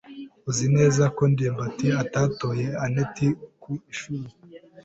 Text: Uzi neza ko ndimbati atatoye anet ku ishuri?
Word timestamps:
Uzi 0.49 0.67
neza 0.77 1.03
ko 1.15 1.23
ndimbati 1.31 1.87
atatoye 2.03 2.65
anet 2.83 3.17
ku 3.61 3.71
ishuri? 3.93 4.29